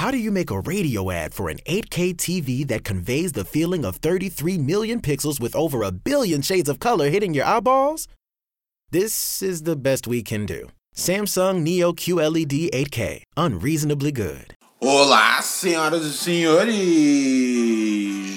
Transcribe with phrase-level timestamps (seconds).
[0.00, 3.84] How do you make a radio ad for an 8K TV that conveys the feeling
[3.84, 8.08] of 33 million pixels with over a billion shades of color hitting your eyeballs?
[8.90, 10.70] This is the best we can do.
[10.96, 14.54] Samsung Neo QLED 8K, unreasonably good.
[14.80, 16.72] Olá, senhoras e senhores!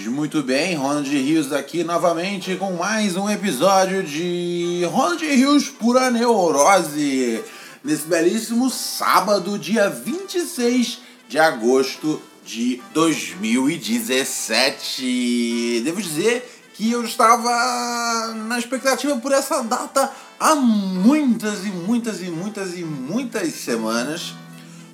[0.08, 7.42] Muito bem, Ronald Rios aqui novamente com mais um episódio de Ronald Rios Pura Neurose.
[7.82, 15.82] Nesse belíssimo sábado, dia 26 de agosto de 2017.
[15.84, 22.26] Devo dizer que eu estava na expectativa por essa data há muitas e muitas e
[22.26, 24.34] muitas e muitas semanas,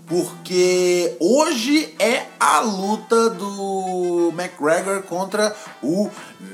[0.06, 6.10] porque hoje é a luta do McGregor contra o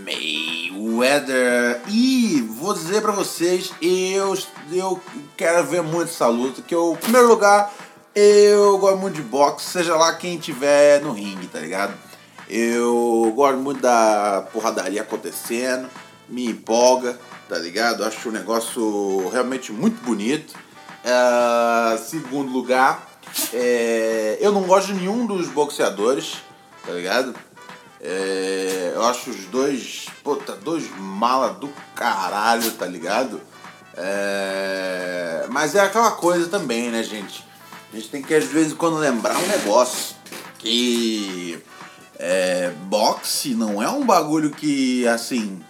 [0.05, 1.81] Mayweather.
[1.89, 4.37] E vou dizer para vocês, eu,
[4.71, 5.01] eu
[5.35, 7.73] quero ver muito essa luta, que eu, em primeiro lugar,
[8.15, 11.93] eu gosto muito de boxe, seja lá quem tiver no ringue, tá ligado?
[12.49, 15.89] Eu gosto muito da porradaria acontecendo,
[16.29, 18.05] me empolga, tá ligado?
[18.05, 20.55] Acho o negócio realmente muito bonito.
[21.03, 23.07] Uh, segundo lugar,
[23.53, 26.37] é, eu não gosto de nenhum dos boxeadores,
[26.85, 27.35] tá ligado?
[28.01, 33.41] É, eu acho os dois, puta, dois mala do caralho, tá ligado?
[33.97, 37.43] É, mas é aquela coisa também, né, gente?
[37.95, 40.17] A gente tem que, às vezes, quando lembrar um negócio
[40.59, 41.63] que
[42.19, 45.63] é, boxe não é um bagulho que, assim,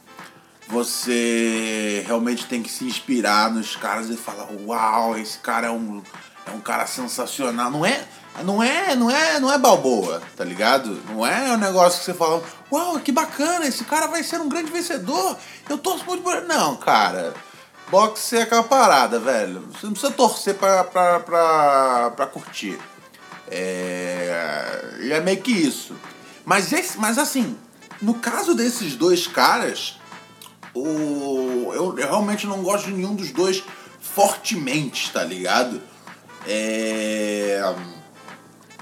[0.68, 6.02] você realmente tem que se inspirar nos caras e falar, uau, esse cara é um,
[6.48, 7.70] é um cara sensacional.
[7.70, 8.04] Não é,
[8.44, 11.00] não é, não é, não é balboa, tá ligado?
[11.08, 14.50] Não é um negócio que você fala, uau, que bacana, esse cara vai ser um
[14.50, 15.38] grande vencedor.
[15.70, 16.48] Eu torço muito por ele.
[16.48, 17.36] Não, cara.
[17.96, 19.62] Boxe é aquela parada, velho.
[19.72, 22.78] Você não precisa torcer pra, pra, pra, pra curtir.
[23.50, 25.96] É, é meio que isso.
[26.44, 27.58] Mas, esse, mas assim,
[28.02, 29.98] no caso desses dois caras,
[30.74, 33.64] o, eu, eu realmente não gosto de nenhum dos dois
[34.02, 35.82] fortemente, tá ligado?
[36.46, 37.62] É,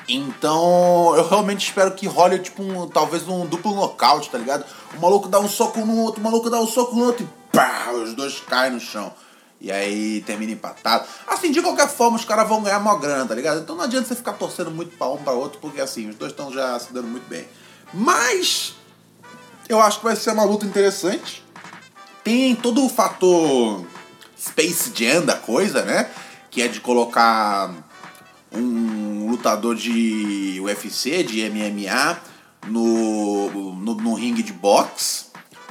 [0.10, 4.66] então, eu realmente espero que role, tipo, um, talvez um duplo nocaute, tá ligado?
[4.98, 7.43] O maluco dá um soco no outro, o maluco dá um soco no outro e
[7.54, 9.14] pá, os dois caem no chão.
[9.62, 11.06] E aí termina empatado.
[11.26, 13.62] Assim, de qualquer forma, os caras vão ganhar mó grana, tá ligado?
[13.62, 16.34] Então não adianta você ficar torcendo muito pra um pra outro, porque assim, os dois
[16.34, 17.48] estão já se dando muito bem.
[17.94, 18.74] Mas
[19.70, 21.42] eu acho que vai ser uma luta interessante.
[22.26, 23.86] Tem todo o fator
[24.38, 26.10] Space Jam da coisa, né?
[26.52, 27.74] Que é de colocar
[28.52, 32.20] um lutador de UFC, de MMA,
[32.68, 35.28] no, no, no ringue de boxe.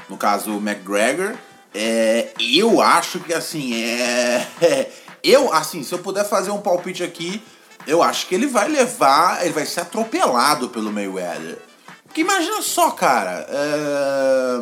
[0.09, 1.37] No caso, o McGregor
[1.75, 4.91] é, eu acho que assim, é, é.
[5.25, 7.41] Eu, assim, se eu puder fazer um palpite aqui,
[7.87, 9.44] eu acho que ele vai levar.
[9.44, 11.59] Ele vai ser atropelado pelo Mayweather.
[12.05, 13.47] Porque imagina só, cara.
[13.49, 14.59] É,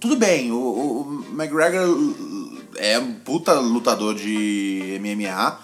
[0.00, 2.14] tudo bem, o, o McGregor
[2.76, 5.58] é um puta lutador de MMA.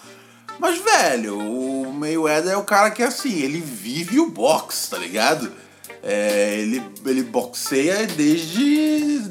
[0.59, 5.53] Mas, velho, o Mayweather é o cara que, assim, ele vive o boxe, tá ligado?
[6.07, 9.23] É, ele, ele boxeia desde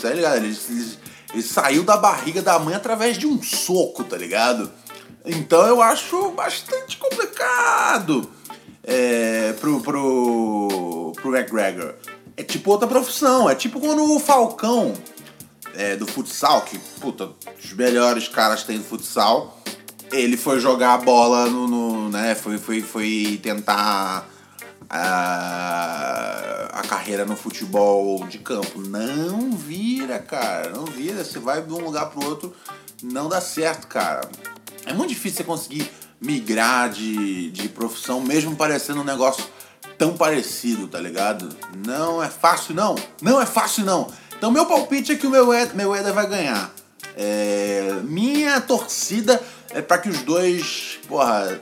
[0.00, 0.38] tá ligado?
[0.38, 0.98] Ele, ele,
[1.32, 4.70] ele, saiu da barriga da mãe através de um soco, tá ligado?
[5.24, 8.28] Então eu acho bastante complicado
[8.82, 11.94] é, pro, pro, pro McGregor.
[12.36, 14.94] É tipo outra profissão, é tipo quando o Falcão
[15.74, 17.30] é, do futsal, que, puta,
[17.62, 19.62] os melhores caras têm do futsal,
[20.10, 24.28] ele foi jogar a bola no, no né, foi, foi, foi tentar
[24.90, 28.80] a, a carreira no futebol de campo.
[28.80, 30.70] Não vira, cara.
[30.70, 31.24] Não vira.
[31.24, 32.52] Você vai de um lugar pro outro,
[33.00, 34.28] não dá certo, cara.
[34.84, 35.90] É muito difícil você conseguir
[36.20, 39.44] migrar de, de profissão, mesmo parecendo um negócio
[39.96, 41.48] tão parecido, tá ligado?
[41.86, 42.96] Não é fácil, não.
[43.22, 44.10] Não é fácil, não.
[44.36, 46.72] Então, meu palpite é que o meu Eder vai ganhar.
[47.16, 49.40] É, minha torcida
[49.70, 51.60] é para que os dois, porra,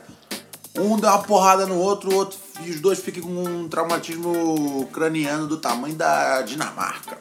[0.76, 4.88] um dá uma porrada no outro, o outro e os dois fiquem com um traumatismo
[4.92, 7.18] craniano do tamanho da Dinamarca.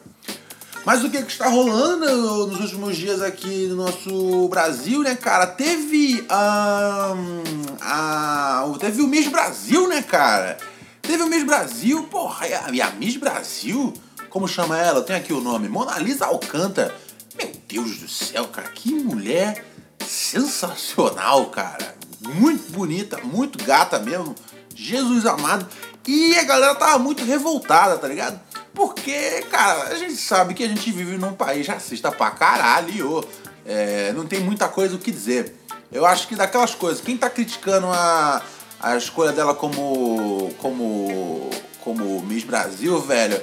[0.84, 5.46] Mas o que, que está rolando nos últimos dias aqui no nosso Brasil, né, cara?
[5.46, 6.22] Teve.
[6.22, 10.56] Um, a, teve o Miss Brasil, né, cara?
[11.02, 13.92] Teve o Miss Brasil, porra, e a, e a Miss Brasil,
[14.30, 15.02] como chama ela?
[15.02, 16.94] Tem aqui o nome, Mona Lisa Alcântara.
[17.36, 19.64] Meu Deus do céu, cara, que mulher
[20.06, 21.96] sensacional, cara.
[22.20, 24.34] Muito bonita, muito gata mesmo.
[24.78, 25.66] Jesus amado.
[26.06, 28.40] E a galera tava muito revoltada, tá ligado?
[28.72, 33.22] Porque, cara, a gente sabe que a gente vive num país racista pra caralho.
[33.66, 35.54] É, não tem muita coisa o que dizer.
[35.90, 38.40] Eu acho que daquelas coisas, quem tá criticando a,
[38.80, 40.54] a escolha dela como.
[40.58, 41.50] como.
[41.82, 43.42] como Miss Brasil, velho.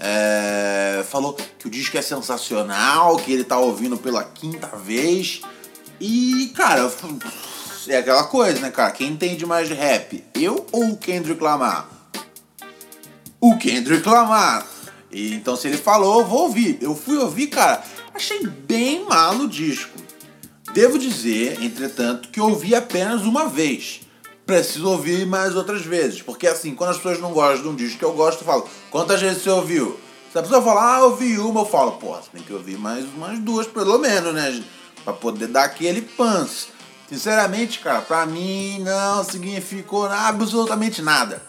[0.00, 5.40] É, falou que o disco é sensacional, que ele tá ouvindo pela quinta vez.
[6.00, 6.92] E, cara,
[7.86, 8.90] é aquela coisa, né, cara?
[8.90, 10.24] Quem entende mais de rap?
[10.34, 11.88] Eu ou o Kendrick Lamar?
[13.40, 14.66] O Kendrick Lamar.
[15.10, 16.78] E, então, se ele falou, eu vou ouvir.
[16.80, 17.82] Eu fui ouvir, cara,
[18.14, 19.98] achei bem mal o disco.
[20.72, 24.02] Devo dizer, entretanto, que ouvi apenas uma vez
[24.48, 26.22] preciso ouvir mais outras vezes.
[26.22, 28.66] Porque assim, quando as pessoas não gostam de um disco que eu gosto, eu falo,
[28.90, 30.00] quantas vezes você ouviu?
[30.32, 33.04] Se a pessoa falar, ah, ouvi uma, eu falo, pô, você tem que ouvir mais
[33.04, 34.62] umas duas, pelo menos, né?
[35.04, 36.68] Pra poder dar aquele pans.
[37.08, 41.42] Sinceramente, cara, pra mim não significou absolutamente nada.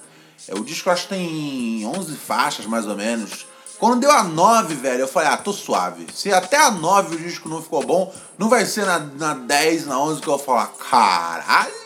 [0.47, 3.45] É, o disco acho que tem 11 faixas, mais ou menos.
[3.79, 6.07] Quando deu a 9, velho, eu falei, ah, tô suave.
[6.13, 9.87] Se até a 9 o disco não ficou bom, não vai ser na, na 10,
[9.87, 11.79] na 11 que eu vou falar, caralho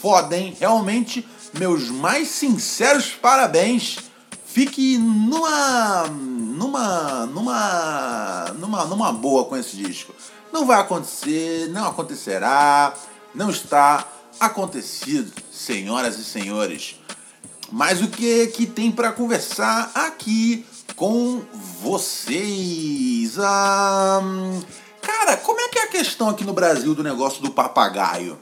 [0.00, 0.56] foda, hein?
[0.58, 1.26] Realmente,
[1.58, 3.98] meus mais sinceros parabéns.
[4.46, 6.06] Fique numa.
[6.08, 7.26] numa.
[7.26, 8.54] numa.
[8.58, 10.14] numa, numa boa com esse disco.
[10.52, 12.94] Não vai acontecer, não acontecerá,
[13.34, 14.06] não está
[14.40, 16.98] acontecido, senhoras e senhores.
[17.70, 20.64] Mas o que que tem para conversar aqui
[20.96, 21.42] com
[21.80, 23.38] vocês?
[23.38, 24.20] Ah,
[25.00, 28.38] cara, como é que é a questão aqui no Brasil do negócio do papagaio?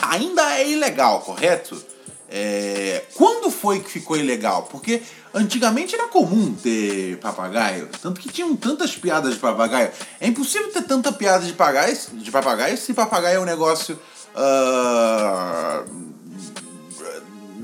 [0.00, 1.80] ainda é ilegal, correto?
[2.28, 3.04] É...
[3.14, 4.64] Quando foi que ficou ilegal?
[4.64, 5.02] Porque
[5.34, 9.90] antigamente era comum ter papagaio, tanto que tinham tantas piadas de papagaio.
[10.20, 13.98] É impossível ter tanta piada de papagaio, de papagaio se papagaio é um negócio
[14.34, 15.84] uh...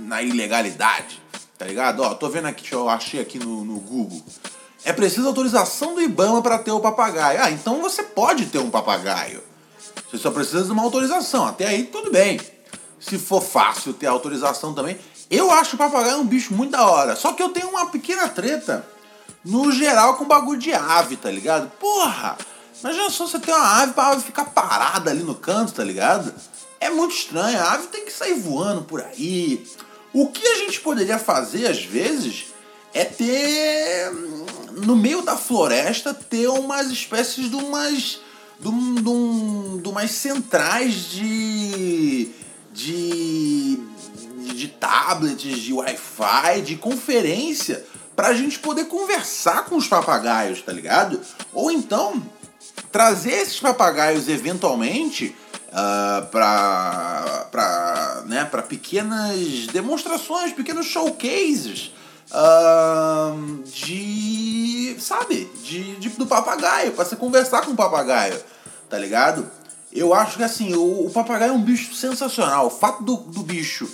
[0.07, 1.21] na ilegalidade,
[1.59, 2.01] tá ligado?
[2.01, 4.23] Ó, tô vendo aqui, eu achei aqui no, no Google.
[4.85, 7.43] É preciso autorização do IBAMA para ter o papagaio.
[7.43, 9.43] Ah, então você pode ter um papagaio.
[10.09, 11.45] Você só precisa de uma autorização.
[11.45, 12.41] Até aí tudo bem.
[13.01, 14.97] Se for fácil ter autorização também.
[15.29, 17.17] Eu acho o papagaio um bicho muito da hora.
[17.17, 18.87] Só que eu tenho uma pequena treta
[19.45, 21.69] no geral com bagulho de ave, tá ligado?
[21.81, 22.37] Porra!
[22.81, 26.33] Imagina só você ter uma ave pra ave ficar parada ali no canto, tá ligado?
[26.79, 27.59] É muito estranho.
[27.61, 29.67] A ave tem que sair voando por aí.
[30.19, 32.47] O que a gente poderia fazer às vezes
[32.95, 34.11] é ter
[34.73, 38.21] no meio da floresta ter umas espécies de umas
[38.59, 42.31] de, um, de, umas centrais de,
[42.73, 43.79] de,
[44.55, 47.85] de tablets, de Wi-Fi, de conferência,
[48.17, 51.21] pra gente poder conversar com os papagaios, tá ligado?
[51.53, 52.23] Ou então
[52.91, 55.37] trazer esses papagaios eventualmente
[55.77, 61.93] uh, para né, pequenas demonstrações, pequenos showcases
[62.31, 64.97] uh, de.
[64.99, 65.51] sabe?
[65.63, 68.41] De, de, do papagaio, para você conversar com o papagaio,
[68.89, 69.51] tá ligado?
[69.93, 72.67] Eu acho que assim, o, o papagaio é um bicho sensacional.
[72.67, 73.89] O fato do, do bicho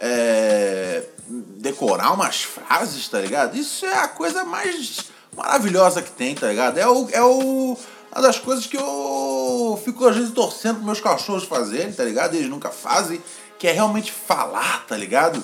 [0.00, 3.56] é, decorar umas frases, tá ligado?
[3.56, 6.78] Isso é a coisa mais maravilhosa que tem, tá ligado?
[6.78, 7.08] É o.
[7.10, 7.76] É o
[8.12, 12.34] uma das coisas que eu fico às vezes torcendo meus cachorros fazerem, tá ligado?
[12.34, 13.22] Eles nunca fazem,
[13.58, 15.42] que é realmente falar, tá ligado?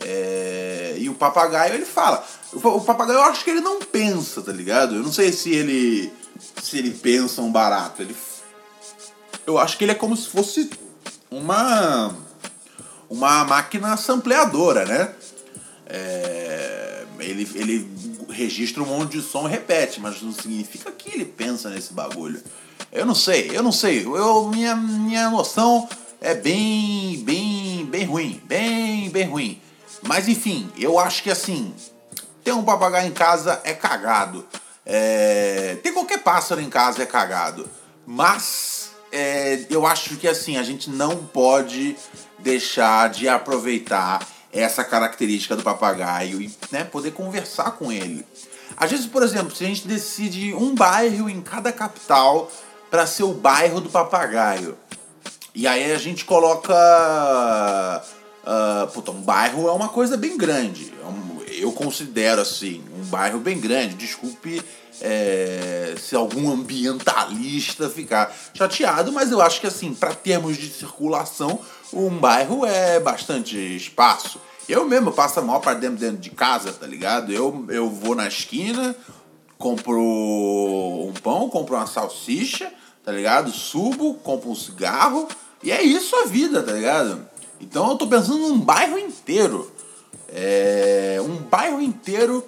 [0.00, 2.24] É, e o papagaio ele fala.
[2.52, 4.94] O, papagaio eu acho que ele não pensa, tá ligado?
[4.94, 6.12] Eu não sei se ele
[6.62, 8.02] se ele pensa um barato.
[8.02, 8.14] Ele,
[9.46, 10.70] eu acho que ele é como se fosse
[11.30, 12.14] uma
[13.08, 15.14] uma máquina sampleadora, né?
[15.86, 17.90] É, ele, ele
[18.28, 22.42] registra um monte de som e repete, mas não significa que ele pensa nesse bagulho.
[22.90, 24.04] Eu não sei, eu não sei.
[24.04, 25.88] Eu, minha, minha noção
[26.20, 28.42] é bem, bem, bem ruim.
[28.44, 29.60] Bem, bem ruim.
[30.02, 31.74] Mas enfim, eu acho que assim,
[32.44, 34.46] ter um papagaio em casa é cagado.
[34.84, 37.68] É, ter qualquer pássaro em casa é cagado.
[38.06, 41.96] Mas é, eu acho que assim, a gente não pode
[42.38, 48.24] deixar de aproveitar essa característica do papagaio e né, poder conversar com ele.
[48.76, 52.50] Às vezes, por exemplo, se a gente decide um bairro em cada capital
[52.90, 54.76] para ser o bairro do papagaio.
[55.54, 56.74] E aí a gente coloca.
[58.44, 60.92] Uh, puta, um bairro é uma coisa bem grande.
[61.02, 61.06] É
[61.58, 63.94] eu considero assim, um bairro bem grande.
[63.94, 64.62] Desculpe
[65.00, 71.58] é, se algum ambientalista ficar chateado, mas eu acho que assim, para termos de circulação,
[71.92, 74.40] um bairro é bastante espaço.
[74.68, 77.32] Eu mesmo passo a maior parte dentro, dentro de casa, tá ligado?
[77.32, 78.96] Eu, eu vou na esquina,
[79.56, 82.72] compro um pão, compro uma salsicha,
[83.04, 83.50] tá ligado?
[83.52, 85.28] Subo, compro um cigarro
[85.62, 87.28] e é isso a vida, tá ligado?
[87.60, 89.70] Então eu tô pensando num bairro inteiro.
[90.28, 92.44] É, um bairro inteiro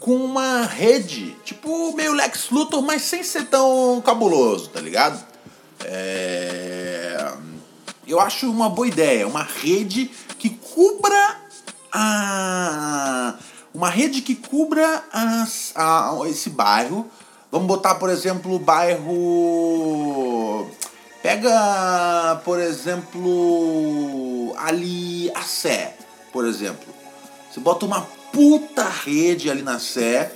[0.00, 5.24] com uma rede, tipo meio Lex Luthor, mas sem ser tão cabuloso, tá ligado?
[5.84, 7.32] É,
[8.06, 11.40] eu acho uma boa ideia, uma rede que cubra
[11.92, 13.34] a
[13.72, 17.08] uma rede que cubra as, a, esse bairro.
[17.50, 19.10] Vamos botar, por exemplo, o bairro.
[21.22, 25.96] Pega, por exemplo, ali a Sé,
[26.32, 26.92] por exemplo.
[27.50, 30.32] Você bota uma puta rede ali na Sé,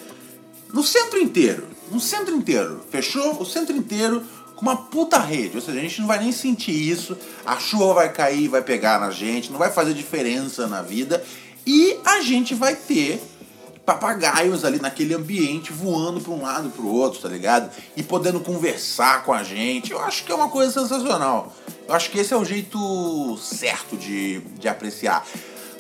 [0.72, 1.68] no centro inteiro.
[1.90, 2.84] No centro inteiro.
[2.90, 3.40] Fechou?
[3.40, 4.22] O centro inteiro
[4.56, 5.56] com uma puta rede.
[5.56, 7.16] Ou seja, a gente não vai nem sentir isso.
[7.44, 11.22] A chuva vai cair, vai pegar na gente, não vai fazer diferença na vida.
[11.66, 13.20] E a gente vai ter
[13.84, 17.70] papagaios ali naquele ambiente voando para um lado para o outro, tá ligado?
[17.96, 19.92] E podendo conversar com a gente.
[19.92, 21.54] Eu acho que é uma coisa sensacional.
[21.86, 25.26] Eu acho que esse é o jeito certo de, de apreciar.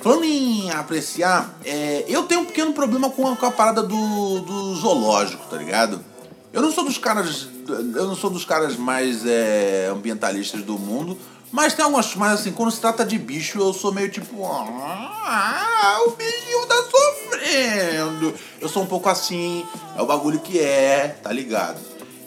[0.02, 4.40] Falando em apreciar, é, eu tenho um pequeno problema com a, com a parada do,
[4.40, 6.04] do zoológico, tá ligado?
[6.52, 7.48] Eu não sou dos caras.
[7.68, 11.18] Eu não sou dos caras mais é, ambientalistas do mundo.
[11.54, 12.14] Mas tem algumas.
[12.16, 14.44] Mas assim, quando se trata de bicho, eu sou meio tipo.
[14.44, 18.34] Ah, o bichinho tá sofrendo.
[18.60, 19.64] Eu sou um pouco assim.
[19.96, 21.78] É o bagulho que é, tá ligado?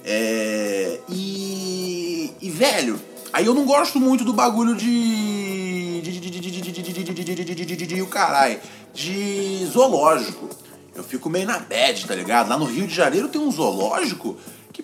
[0.05, 1.01] É.
[1.09, 2.33] E.
[2.39, 2.97] E, velho,
[3.33, 6.01] aí eu não gosto muito do bagulho de.
[6.01, 6.19] de.
[6.21, 6.29] de.
[6.29, 6.39] de.
[6.39, 6.61] de.
[6.61, 7.55] de.
[7.55, 7.75] de.
[7.75, 7.85] de.
[7.85, 8.01] de.
[8.01, 8.61] o caralho.
[8.93, 10.49] De zoológico.
[10.95, 12.47] Eu fico meio na bad, tá ligado?
[12.47, 14.37] Lá no Rio de Janeiro tem um zoológico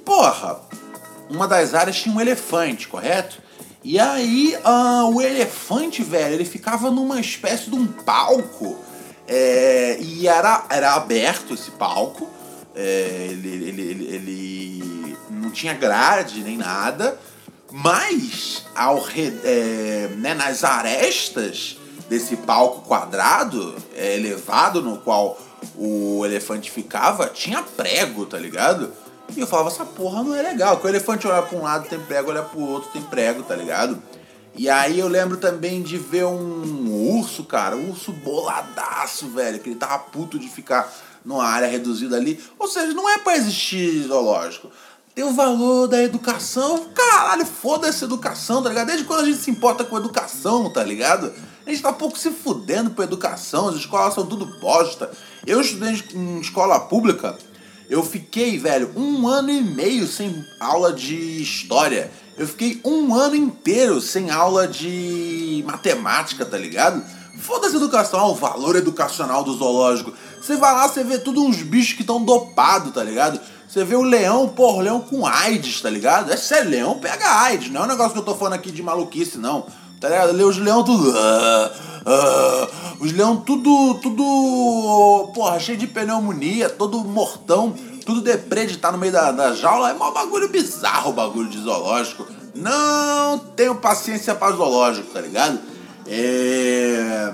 [0.05, 0.60] porra,
[1.29, 3.41] uma das áreas tinha um elefante, correto?
[3.83, 8.77] E aí, uh, o elefante, velho, ele ficava numa espécie de um palco.
[9.27, 12.29] É, e era, era aberto esse palco.
[12.75, 17.19] É, ele, ele, ele, ele, não tinha grade nem nada.
[17.72, 19.03] Mas ao,
[19.43, 25.38] é, né, nas arestas desse palco quadrado, é, elevado, no qual
[25.75, 28.93] o elefante ficava, tinha prego, tá ligado?
[29.36, 30.78] E eu falava, essa porra não é legal.
[30.78, 33.56] Que o elefante olha pra um lado, tem prego, olha pro outro, tem prego, tá
[33.56, 34.02] ligado?
[34.56, 39.70] E aí eu lembro também de ver um urso, cara, um urso boladaço, velho, que
[39.70, 40.94] ele tava puto de ficar
[41.25, 42.40] numa área reduzida ali.
[42.60, 44.70] Ou seja, não é pra existir zoológico.
[45.16, 46.86] Tem o valor da educação.
[46.94, 48.88] Caralho, foda-se educação, tá ligado?
[48.88, 51.34] Desde quando a gente se importa com educação, tá ligado?
[51.66, 55.10] A gente tá pouco se fudendo por educação, as escolas são tudo bosta.
[55.48, 57.38] Eu estudei em escola pública
[57.90, 62.12] eu fiquei, velho, um ano e meio sem aula de história.
[62.38, 67.04] Eu fiquei um ano inteiro sem aula de matemática, tá ligado?
[67.38, 70.13] Foda-se educação, o valor educacional do zoológico.
[70.42, 73.40] Você vai lá, você vê tudo uns bichos que estão dopados, tá ligado?
[73.68, 76.32] Você vê o leão, porra, o leão com AIDS, tá ligado?
[76.32, 78.84] É sério, leão pega AIDS, não é um negócio que eu tô falando aqui de
[78.84, 79.66] maluquice, não.
[80.03, 80.33] Tá ligado?
[80.45, 81.12] Os leão tudo.
[81.12, 83.93] Uh, uh, os leão tudo.
[84.01, 85.31] Tudo.
[85.33, 87.74] Porra, cheio de pneumonia, todo mortão,
[88.05, 89.91] tudo deprê de estar no meio da, da jaula.
[89.91, 92.27] É um bagulho bizarro o bagulho de zoológico.
[92.53, 95.57] Não tenho paciência para zoológico, tá ligado?
[96.05, 97.33] É...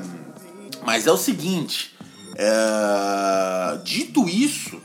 [0.86, 1.98] Mas é o seguinte.
[2.36, 3.80] É...
[3.84, 4.80] Dito isso,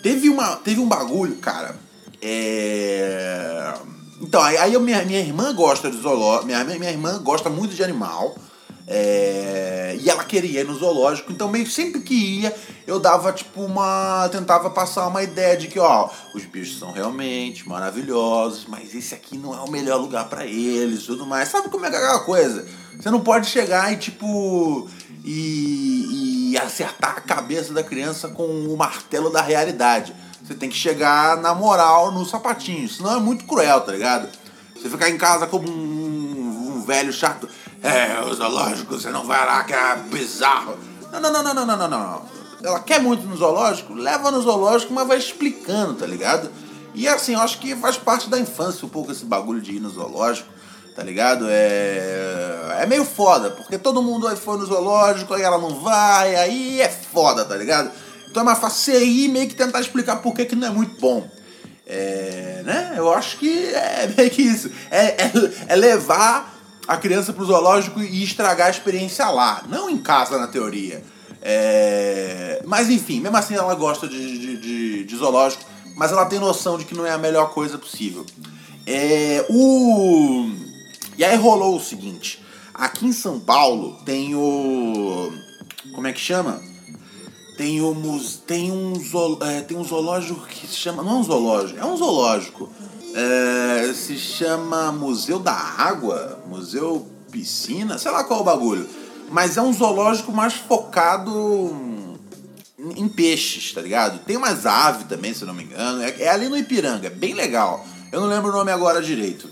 [0.00, 1.74] teve, uma, teve um bagulho, cara.
[2.22, 3.74] É
[4.20, 7.74] então, aí, aí eu, minha, minha irmã gosta de zoológico, minha, minha irmã gosta muito
[7.74, 8.34] de animal.
[8.92, 12.52] É, e ela queria ir no zoológico, então meio sempre que ia,
[12.88, 14.28] eu dava tipo uma.
[14.32, 19.38] tentava passar uma ideia de que, ó, os bichos são realmente maravilhosos, mas esse aqui
[19.38, 21.48] não é o melhor lugar para eles tudo mais.
[21.48, 22.66] Sabe como é é aquela coisa?
[22.98, 24.88] Você não pode chegar e tipo.
[25.24, 30.12] E, e acertar a cabeça da criança com o martelo da realidade.
[30.50, 34.28] Você tem que chegar na moral no sapatinho, senão é muito cruel, tá ligado?
[34.74, 37.48] Você ficar em casa como um, um velho chato.
[37.80, 40.76] É, o zoológico, você não vai lá que é bizarro.
[41.12, 42.22] Não, não, não, não, não, não, não.
[42.64, 46.50] Ela quer muito no zoológico, leva no zoológico, mas vai explicando, tá ligado?
[46.96, 49.80] E assim, eu acho que faz parte da infância um pouco esse bagulho de ir
[49.80, 50.48] no zoológico,
[50.96, 51.46] tá ligado?
[51.48, 52.80] É.
[52.80, 56.88] É meio foda, porque todo mundo foi no zoológico, aí ela não vai, aí é
[56.88, 57.92] foda, tá ligado?
[58.30, 61.00] Então é você ir e meio que tentar explicar por que, que não é muito
[61.00, 61.28] bom.
[61.86, 62.62] É.
[62.64, 62.94] né?
[62.96, 64.70] Eu acho que é meio que isso.
[64.90, 65.32] É, é,
[65.68, 70.46] é levar a criança pro zoológico e estragar a experiência lá, não em casa na
[70.46, 71.02] teoria.
[71.42, 72.62] É...
[72.66, 75.70] Mas enfim, mesmo assim ela gosta de, de, de, de zoológico
[76.00, 78.24] mas ela tem noção de que não é a melhor coisa possível.
[78.86, 80.50] É, o...
[81.18, 85.30] E aí rolou o seguinte: aqui em São Paulo tem o.
[85.92, 86.62] Como é que chama?
[87.60, 87.94] Tem, o,
[88.46, 88.94] tem, um,
[89.42, 91.02] é, tem um zoológico que se chama.
[91.02, 92.70] Não é um zoológico, é um zoológico.
[93.14, 98.88] É, se chama Museu da Água, Museu Piscina, sei lá qual é o bagulho.
[99.30, 102.16] Mas é um zoológico mais focado
[102.96, 104.20] em peixes, tá ligado?
[104.20, 106.02] Tem umas aves também, se não me engano.
[106.02, 107.84] É, é, ali no Ipiranga, é bem legal.
[108.10, 109.50] Eu não lembro o nome agora direito.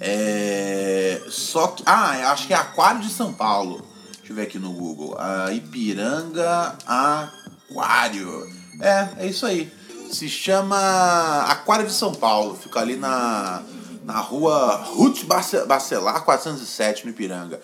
[0.00, 1.22] É.
[1.28, 1.84] Só que.
[1.86, 3.86] Ah, acho que é Aquário de São Paulo.
[4.26, 5.16] Deixa eu ver aqui no Google.
[5.16, 8.52] A Ipiranga Aquário.
[8.80, 9.72] É, é isso aí.
[10.10, 12.56] Se chama Aquário de São Paulo.
[12.56, 13.62] Fica ali na,
[14.04, 17.60] na rua Ruth Bacelar 407, no Ipiranga.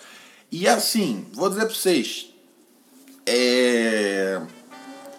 [0.49, 2.27] E assim, vou dizer pra vocês.
[3.25, 4.41] É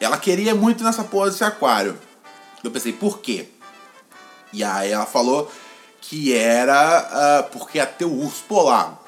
[0.00, 1.98] ela queria muito nessa porra desse aquário.
[2.62, 3.48] Eu pensei, por quê?
[4.50, 5.50] E aí ela falou
[6.00, 9.03] que era uh, porque ia ter o urso polar.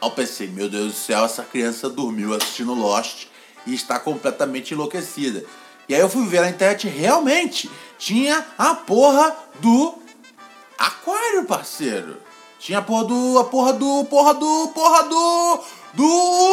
[0.00, 3.26] Aí eu pensei, meu Deus do céu, essa criança dormiu assistindo Lost
[3.66, 5.44] e está completamente enlouquecida.
[5.88, 9.98] E aí eu fui ver na internet, realmente, tinha a porra do
[10.78, 12.16] aquário, parceiro.
[12.58, 13.38] Tinha a porra do.
[13.38, 14.04] a porra do.
[14.04, 14.68] porra do.
[14.68, 15.64] porra do.
[15.94, 16.04] do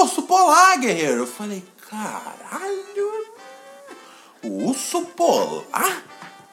[0.02, 1.22] urso polar, guerreiro.
[1.22, 3.25] Eu falei, caralho,
[4.44, 6.03] o urso polar?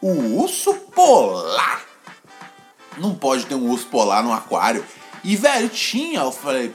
[0.00, 1.84] O urso polar?
[2.98, 4.84] Não pode ter um urso polar no aquário.
[5.22, 6.20] E, velho, tinha.
[6.20, 6.74] Eu falei,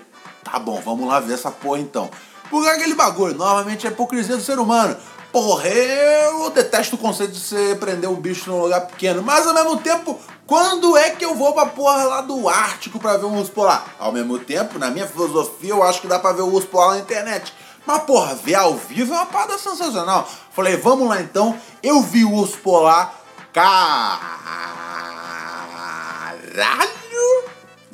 [0.50, 2.10] tá bom, vamos lá ver essa porra então.
[2.50, 4.96] Porque aquele bagulho, novamente, é hipocrisia do ser humano.
[5.32, 9.22] Porra, eu detesto o conceito de você prender um bicho num lugar pequeno.
[9.22, 13.18] Mas ao mesmo tempo, quando é que eu vou pra porra lá do Ártico pra
[13.18, 13.86] ver um urso polar?
[14.00, 16.96] Ao mesmo tempo, na minha filosofia, eu acho que dá pra ver o urso polar
[16.96, 17.54] na internet.
[17.86, 20.28] Mas, porra, ver ao vivo é uma parada sensacional.
[20.52, 21.60] Falei, vamos lá então.
[21.84, 23.14] Eu vi o urso polar.
[23.54, 24.58] Caralho!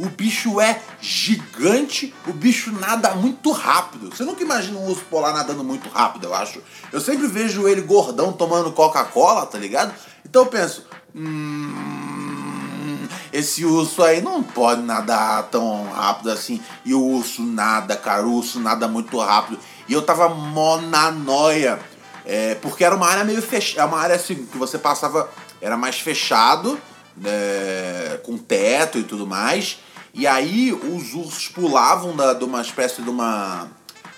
[0.04, 4.10] O bicho é gigante, o bicho nada muito rápido.
[4.13, 6.62] Você nunca imagina um urso polar nadando muito rápido, eu acho.
[6.92, 9.94] Eu sempre vejo ele gordão tomando Coca-Cola, tá ligado?
[10.26, 10.86] Então eu penso,
[11.16, 16.62] hum, esse urso aí não pode nadar tão rápido assim.
[16.84, 19.58] E o urso nada, cara, o urso nada muito rápido.
[19.88, 21.80] E eu tava mó na noia.
[22.26, 23.82] É, porque era uma área meio fechada.
[23.82, 25.30] É uma área assim que você passava.
[25.62, 26.78] Era mais fechado,
[27.16, 29.80] né, com teto e tudo mais.
[30.13, 33.67] E aí os ursos pulavam da, de uma espécie de uma.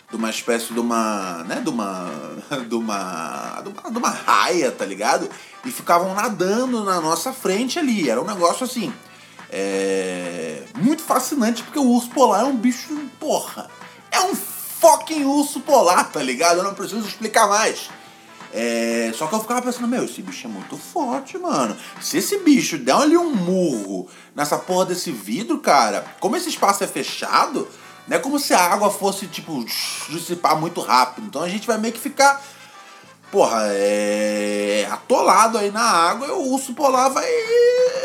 [0.10, 1.44] De uma espécie de uma.
[1.46, 1.62] né?
[1.62, 2.12] De uma.
[2.68, 3.62] De uma.
[3.62, 5.30] De uma, de uma raia, tá ligado?
[5.64, 8.10] E ficavam nadando na nossa frente ali.
[8.10, 8.94] Era um negócio assim.
[9.50, 12.94] É, muito fascinante, porque o urso polar é um bicho.
[13.20, 13.70] Porra!
[14.12, 16.58] É um fucking urso polar, tá ligado?
[16.58, 17.90] Eu não preciso explicar mais.
[18.58, 21.76] É, só que eu ficava pensando, meu, esse bicho é muito forte, mano.
[22.00, 26.82] Se esse bicho der ali um murro nessa porra desse vidro, cara, como esse espaço
[26.82, 27.68] é fechado,
[28.08, 29.66] não é como se a água fosse, tipo,
[30.08, 31.28] dissipar muito rápido.
[31.28, 32.42] Então a gente vai meio que ficar,
[33.30, 37.28] porra, é, atolado aí na água e o urso polar vai,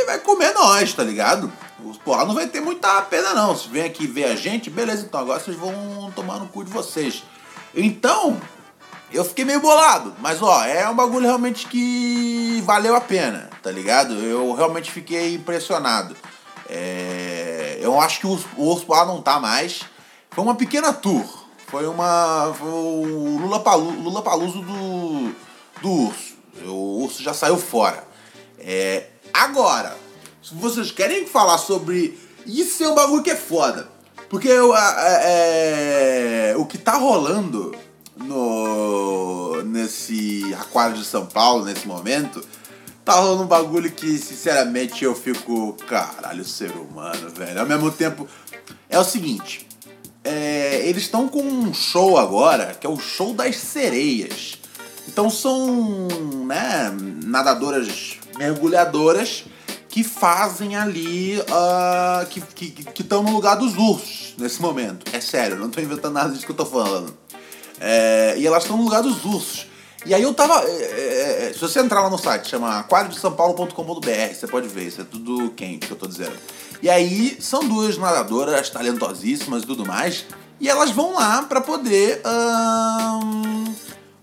[0.05, 1.53] vai comer nós, tá ligado?
[1.85, 3.57] Os porra não vai ter muita pena não.
[3.57, 6.73] Se vem aqui ver a gente, beleza, então agora vocês vão tomar no cu de
[6.73, 7.23] vocês.
[7.73, 8.41] Então,
[9.13, 13.71] eu fiquei meio bolado, mas ó, é um bagulho realmente que valeu a pena, tá
[13.71, 14.15] ligado?
[14.15, 16.17] Eu realmente fiquei impressionado.
[16.69, 17.79] É...
[17.81, 19.83] Eu acho que o, Urso Polar não tá mais.
[20.31, 21.25] Foi uma pequena tour.
[21.67, 22.55] Foi uma.
[22.57, 25.35] Foi o Lula, Palu, Lula Paluso do,
[25.83, 26.35] do urso.
[26.65, 28.07] O urso já saiu fora.
[28.59, 29.07] É...
[29.33, 29.97] Agora,
[30.43, 32.19] se vocês querem falar sobre.
[32.47, 33.89] Isso é um bagulho que é foda.
[34.29, 37.75] Porque eu, é, o que tá rolando
[38.25, 42.45] no, nesse aquário de São Paulo, nesse momento,
[43.05, 45.77] tá rolando um bagulho que, sinceramente, eu fico.
[45.87, 47.61] Caralho, ser humano, velho.
[47.61, 48.29] Ao mesmo tempo,
[48.89, 49.67] é o seguinte.
[50.23, 54.59] É, eles estão com um show agora, que é o show das sereias.
[55.09, 56.07] Então são
[56.47, 59.45] né, nadadoras mergulhadoras
[59.89, 61.39] que fazem ali.
[61.41, 65.05] Uh, que estão que, que no lugar dos ursos nesse momento.
[65.13, 67.13] É sério, não estou inventando nada disso que eu estou falando.
[67.81, 69.67] É, e elas estão no lugar dos ursos.
[70.07, 70.63] E aí eu tava.
[70.65, 75.01] É, é, é se você entrar lá no site, chama aquariodesampaulo.com.br, você pode ver, isso
[75.01, 76.37] é tudo quente que eu tô dizendo.
[76.83, 80.25] E aí são duas nadadoras talentosíssimas e tudo mais.
[80.59, 82.23] E elas vão lá para poder.
[82.27, 83.75] Hum,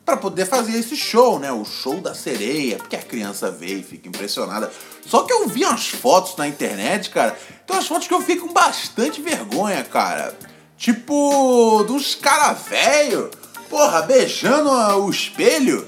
[0.06, 1.52] para poder fazer esse show, né?
[1.52, 4.72] O show da sereia, porque a criança vê e fica impressionada.
[5.06, 7.38] Só que eu vi umas fotos na internet, cara.
[7.66, 10.34] Tem umas fotos que eu fico com bastante vergonha, cara.
[10.78, 13.30] Tipo, dos cara velho,
[13.70, 15.88] porra, beijando o espelho,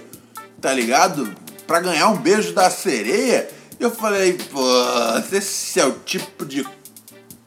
[0.62, 1.34] tá ligado?
[1.66, 3.50] Pra ganhar um beijo da sereia.
[3.80, 4.62] Eu falei, pô,
[5.32, 6.68] esse é o tipo de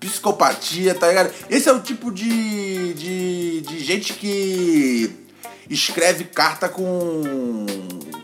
[0.01, 1.33] psicopatia, tá ligado?
[1.49, 5.11] Esse é o tipo de, de, de gente que
[5.69, 7.67] escreve carta com,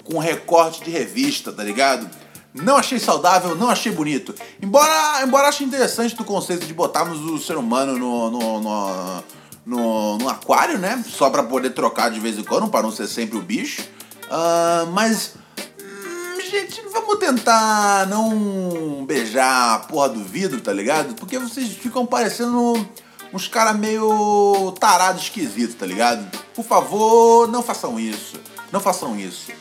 [0.05, 2.09] com recorte de revista, tá ligado?
[2.55, 4.35] Não achei saudável, não achei bonito.
[4.61, 9.25] Embora, embora ache interessante do conceito de botarmos o ser humano no, no, no,
[9.69, 11.05] no, no aquário, né?
[11.07, 13.83] Só pra poder trocar de vez em quando, para não ser sempre o bicho.
[14.25, 15.35] Uh, mas,
[15.79, 21.15] hum, gente, vamos tentar não beijar a porra do vidro, tá ligado?
[21.15, 22.89] Porque vocês ficam parecendo
[23.31, 26.27] uns caras meio tarado esquisito, tá ligado?
[26.55, 28.41] Por favor, não façam isso.
[28.73, 29.53] Não façam isso.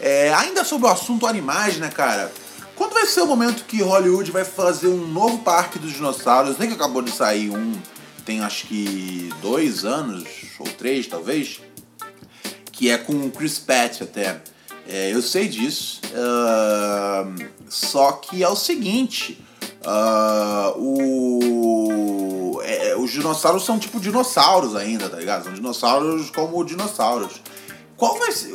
[0.00, 2.32] É, ainda sobre o assunto animais, né, cara?
[2.76, 6.56] Quando vai ser o momento que Hollywood vai fazer um novo parque dos dinossauros?
[6.56, 7.72] Nem que acabou de sair um,
[8.26, 11.60] tem acho que dois anos, ou três talvez,
[12.72, 14.42] que é com o Chris Pratt até.
[14.88, 16.00] É, eu sei disso.
[16.06, 19.40] Uh, só que é o seguinte.
[19.82, 25.44] Uh, o, é, os dinossauros são tipo dinossauros ainda, tá ligado?
[25.44, 27.40] São dinossauros como dinossauros.
[27.96, 28.54] Qual vai ser.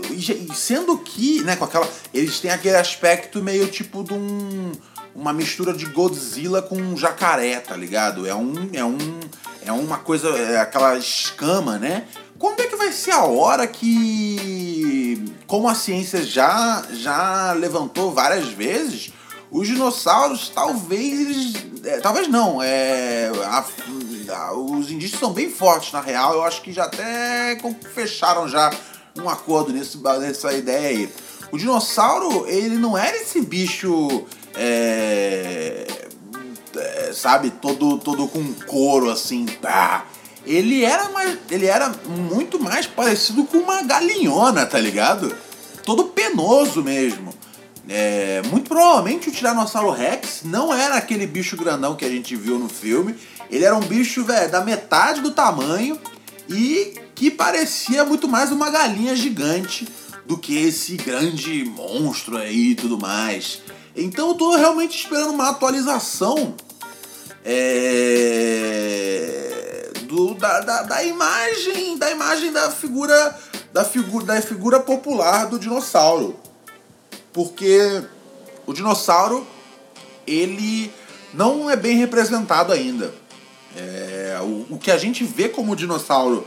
[0.54, 1.90] Sendo que, né, com aquela.
[2.14, 4.72] Eles têm aquele aspecto meio tipo de um.
[5.14, 8.28] Uma mistura de Godzilla com um jacaré, tá ligado?
[8.28, 8.70] É um.
[8.74, 9.20] É um.
[9.66, 10.30] É uma coisa.
[10.30, 12.08] É aquela escama, né?
[12.40, 15.26] Quando é que vai ser a hora que.
[15.46, 19.12] Como a ciência já, já levantou várias vezes
[19.52, 22.64] os dinossauros, talvez É, talvez não.
[22.64, 23.66] É, a,
[24.34, 26.34] a, os indícios são bem fortes, na real.
[26.34, 27.58] Eu acho que já até
[27.94, 28.72] fecharam já
[29.20, 31.14] um acordo nesse, nessa ideia aí.
[31.52, 34.26] O dinossauro, ele não era esse bicho.
[34.56, 35.88] É,
[36.76, 40.06] é, sabe, todo, todo com couro assim, pá.
[40.46, 45.36] Ele era, mais, ele era muito mais parecido com uma galinhona, tá ligado?
[45.86, 47.34] Todo penoso mesmo.
[47.88, 52.58] É, muito provavelmente o Tiranossauro Rex não era aquele bicho grandão que a gente viu
[52.58, 53.16] no filme.
[53.50, 56.00] Ele era um bicho, velho, da metade do tamanho
[56.50, 59.88] e que parecia muito mais uma galinha gigante
[60.26, 63.62] do que esse grande monstro aí e tudo mais.
[63.96, 66.56] Então eu tô realmente esperando uma atualização
[67.44, 67.92] é,
[70.04, 73.36] do, da, da, da imagem da imagem da figura
[73.74, 76.40] da figura da figura popular do dinossauro
[77.34, 78.04] porque
[78.66, 79.46] o dinossauro
[80.26, 80.92] ele
[81.34, 83.14] não é bem representado ainda.
[83.76, 86.46] É, o, o que a gente vê como dinossauro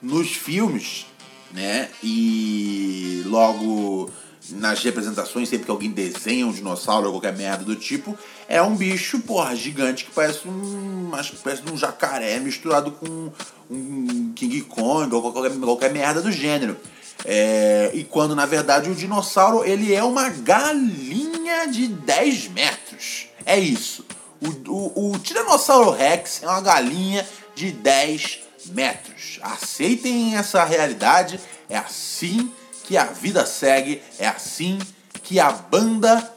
[0.00, 1.06] nos filmes,
[1.52, 1.88] né?
[2.02, 4.10] E logo
[4.50, 8.16] nas representações, sempre que alguém desenha um dinossauro ou qualquer merda do tipo,
[8.48, 11.06] é um bicho, porra, gigante que parece um.
[11.06, 11.20] Uma
[11.72, 13.30] um jacaré misturado com
[13.70, 16.76] um King Kong ou qualquer, qualquer merda do gênero.
[17.24, 23.28] É, e quando na verdade o dinossauro ele é uma galinha de 10 metros.
[23.44, 24.04] É isso.
[24.40, 29.38] O, o, o Tiranossauro Rex é uma galinha de 10 metros.
[29.42, 31.40] Aceitem essa realidade.
[31.68, 34.02] É assim que a vida segue.
[34.18, 34.78] É assim
[35.22, 36.30] que a banda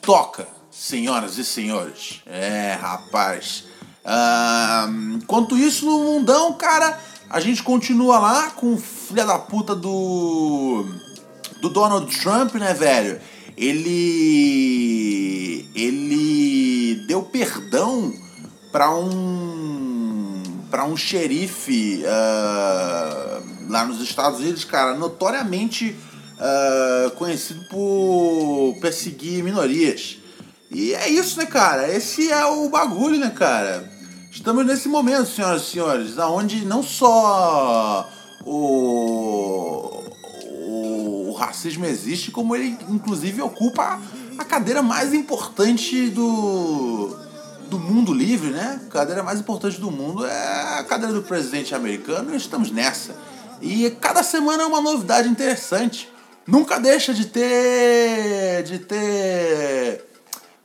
[0.00, 2.22] toca, senhoras e senhores.
[2.24, 3.64] É, rapaz.
[5.16, 6.98] Enquanto isso, no mundão, cara
[7.32, 10.84] a gente continua lá com o filho da puta do.
[11.62, 13.18] do Donald Trump, né, velho?
[13.56, 15.66] Ele.
[15.74, 18.12] Ele deu perdão
[18.70, 20.42] para um.
[20.70, 25.96] para um xerife uh, lá nos Estados Unidos, cara, notoriamente
[26.36, 30.18] uh, conhecido por perseguir minorias.
[30.70, 31.90] E é isso, né, cara?
[31.90, 33.90] Esse é o bagulho, né, cara?
[34.30, 38.08] Estamos nesse momento, senhoras e senhores, onde não só
[38.44, 40.02] o,
[40.44, 44.00] o, o, racismo existe, como ele inclusive ocupa
[44.38, 47.16] a cadeira mais importante do,
[47.70, 48.80] do mundo livre, né?
[48.86, 53.14] A cadeira mais importante do mundo é a cadeira do presidente americano e estamos nessa.
[53.62, 56.10] E cada semana é uma novidade interessante.
[56.44, 60.04] nunca deixa de ter de ter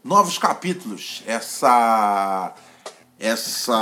[0.03, 1.21] novos capítulos.
[1.27, 2.55] Essa
[3.19, 3.75] essa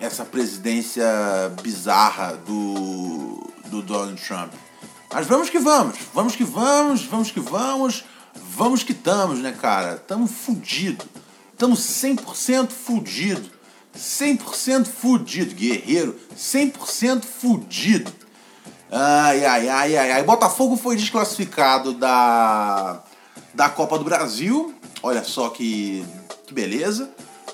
[0.00, 1.06] essa presidência
[1.62, 4.52] bizarra do do Donald Trump.
[5.12, 9.96] Mas vamos que vamos, vamos que vamos, vamos que vamos, vamos que estamos, né, cara?
[9.96, 11.04] Tamo fudido.
[11.56, 13.57] Tamo 100% fudido.
[13.98, 16.16] 100% fudido, guerreiro.
[16.36, 18.12] 100% fudido.
[18.90, 20.22] Ai, ai, ai, ai, ai.
[20.22, 23.02] Botafogo foi desclassificado da,
[23.52, 24.74] da Copa do Brasil.
[25.02, 26.04] Olha só que,
[26.46, 27.10] que beleza.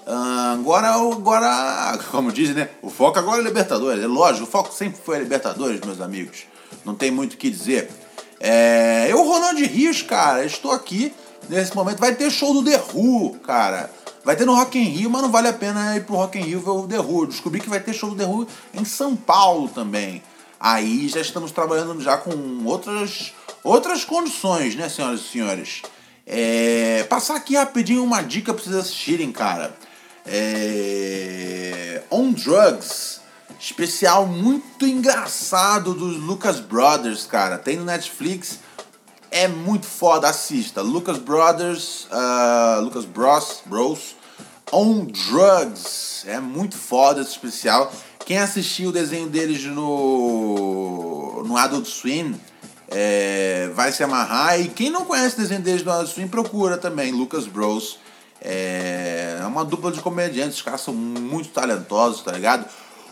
[0.06, 2.68] Uh, agora, agora, como dizem, né?
[2.82, 4.04] O foco agora é Libertadores.
[4.04, 6.44] É lógico, o foco sempre foi a Libertadores, meus amigos.
[6.84, 7.90] Não tem muito o que dizer.
[8.38, 11.12] É, eu, Ronald Rios, cara, estou aqui
[11.48, 11.98] nesse momento.
[11.98, 13.90] Vai ter show do The Who, cara.
[14.24, 16.42] Vai ter no Rock in Rio, mas não vale a pena ir pro Rock in
[16.42, 17.26] Rio ver o The Who.
[17.26, 20.22] descobri que vai ter show do The Who em São Paulo também.
[20.58, 25.82] Aí já estamos trabalhando já com outras, outras condições, né, senhoras e senhores?
[26.26, 29.76] É, passar aqui rapidinho uma dica para vocês assistirem, cara.
[30.24, 33.20] É, On Drugs,
[33.60, 37.58] especial muito engraçado dos Lucas Brothers, cara.
[37.58, 38.58] Tem no Netflix,
[39.34, 40.80] é muito foda, assista.
[40.80, 44.14] Lucas Brothers, uh, Lucas Bros, Bros,
[44.72, 47.92] On Drugs, é muito foda esse especial.
[48.24, 52.40] Quem assistiu o desenho deles no, no Adult Swim
[52.86, 54.60] é, vai se amarrar.
[54.60, 57.98] E quem não conhece o desenho deles no Adult Swim, procura também, Lucas Bros.
[58.40, 62.66] É, é uma dupla de comediantes, os caras são muito talentosos, tá ligado?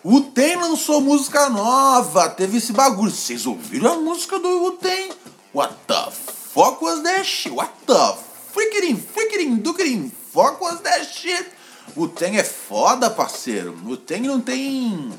[0.05, 3.11] O Tem lançou música nova, teve esse bagulho.
[3.11, 5.11] Vocês ouviram a música do Uten?
[5.55, 7.53] What the fuck was that shit?
[7.53, 8.17] What the
[8.55, 11.47] freaking, freaking, duking fuck was that shit?
[11.95, 13.77] O Ten é foda, parceiro.
[13.87, 15.13] O Ten não tem.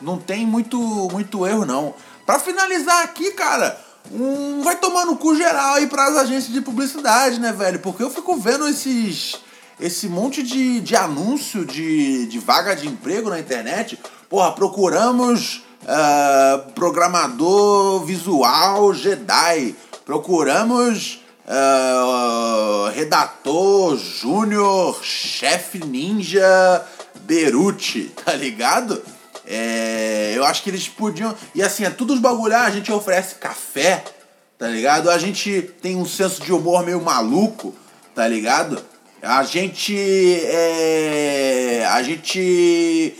[0.00, 0.78] Não tem muito,
[1.10, 1.92] muito erro, não.
[2.24, 3.80] Pra finalizar aqui, cara,
[4.12, 7.80] um, vai tomar no cu geral aí pras agências de publicidade, né, velho?
[7.80, 9.36] Porque eu fico vendo esses.
[9.80, 13.98] Esse monte de, de anúncio de, de vaga de emprego na internet.
[14.28, 19.74] Porra, procuramos uh, programador visual Jedi.
[20.04, 26.84] Procuramos uh, redator júnior chefe ninja
[27.22, 29.02] Beruti, tá ligado?
[29.46, 31.34] É, eu acho que eles podiam.
[31.54, 32.54] E assim, é tudo os bagulho.
[32.54, 34.02] Ah, a gente oferece café,
[34.58, 35.10] tá ligado?
[35.10, 37.74] A gente tem um senso de humor meio maluco,
[38.14, 38.82] tá ligado?
[39.22, 39.94] A gente.
[40.46, 43.14] É, a gente.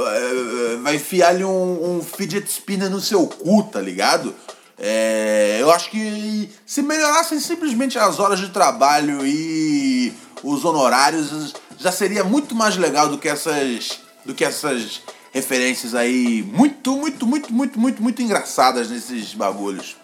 [0.00, 4.34] É, vai enfiar ali um, um fidget spinner no seu cu, tá ligado?
[4.78, 11.90] É, eu acho que se melhorassem simplesmente as horas de trabalho e os honorários, já
[11.90, 15.00] seria muito mais legal do que essas, do que essas
[15.32, 19.96] referências aí muito, muito, muito, muito, muito, muito engraçadas nesses bagulhos.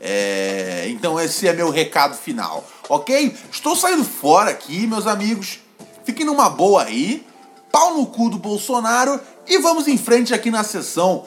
[0.00, 3.34] É, então esse é meu recado final, ok?
[3.50, 5.60] Estou saindo fora aqui, meus amigos.
[6.04, 7.26] Fiquem numa boa aí.
[7.72, 11.24] Pau no cu do Bolsonaro e vamos em frente aqui na sessão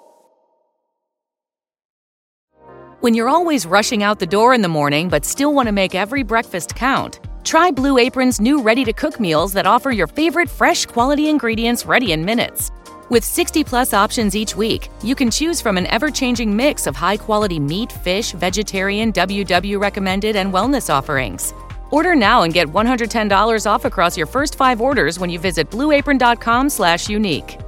[3.00, 5.94] When you're always rushing out the door in the morning but still want to make
[5.94, 10.50] every breakfast count, try Blue Apron's new ready to cook meals that offer your favorite
[10.50, 12.70] fresh quality ingredients ready in minutes.
[13.08, 16.96] With 60 plus options each week, you can choose from an ever changing mix of
[16.96, 21.54] high quality meat, fish, vegetarian, WW recommended, and wellness offerings.
[21.92, 27.65] Order now and get $110 off across your first five orders when you visit blueapron.com/unique.